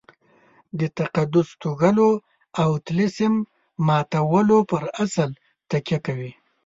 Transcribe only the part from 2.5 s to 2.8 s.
او